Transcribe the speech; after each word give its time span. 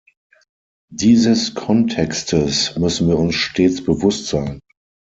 Dieses 0.89 1.53
Kontextes 1.53 2.75
müssen 2.75 3.07
wir 3.07 3.19
uns 3.19 3.35
stets 3.35 3.83
bewusst 3.85 4.25
sein. 4.29 4.59